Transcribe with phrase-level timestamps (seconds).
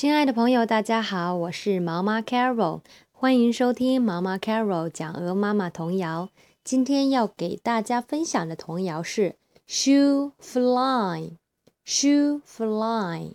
[0.00, 2.80] 亲爱的朋友，大家好，我是毛妈 Carol，
[3.12, 6.30] 欢迎收听毛妈 Carol 讲鹅妈妈童谣。
[6.64, 9.36] 今天要给大家分享的童谣是
[9.68, 13.34] Shoe Fly，Shoe Fly。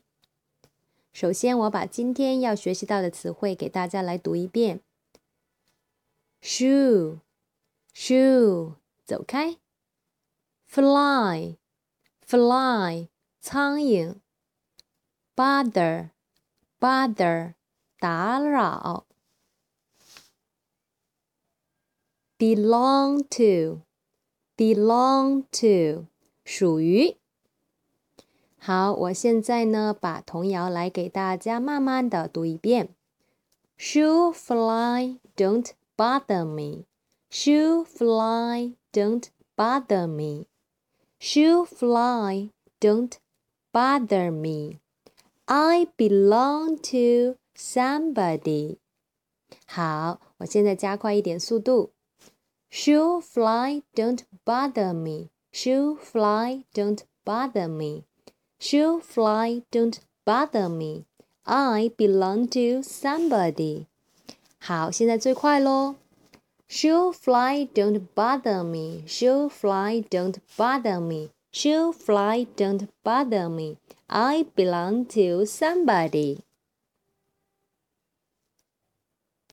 [1.14, 4.82] 首先，我把今天要学习到的词汇给大家来读一遍。
[6.41, 8.73] Shoe，Shoe，
[9.05, 9.57] 走开。
[10.68, 11.59] Fly，Fly，
[13.39, 14.16] 苍蝇。
[15.36, 16.14] Bother。
[16.86, 17.56] bother
[18.00, 19.07] 打扰
[22.38, 23.82] ，belong to
[24.56, 26.06] belong to
[26.44, 27.18] 属于。
[28.60, 32.89] 好，我现在呢把童谣来给大家慢慢的读一遍。
[33.80, 36.86] Shoo fly, don't bother me.
[37.31, 40.45] Shoo fly, don't bother me.
[41.20, 43.14] Shoo fly, don't
[43.73, 44.81] bother me.
[45.47, 48.77] I belong to somebody.
[48.77, 48.77] somebody。
[49.65, 51.91] 好，我现在加快一点速度。
[52.71, 55.29] Shoo fly, don't bother me.
[55.53, 58.03] Shoo fly, don't bother me.
[58.59, 61.05] Shoo fly, don't bother me.
[61.43, 63.85] I belong to somebody.
[64.59, 65.95] 好，现在最快喽。
[66.67, 69.03] Shoo fly, don't bother me.
[69.07, 71.30] Shoo fly, don't bother me.
[71.53, 73.77] Shoo fly, don't bother me.
[74.09, 76.45] I belong to somebody.